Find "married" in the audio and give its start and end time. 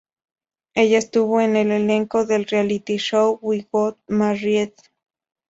4.07-4.71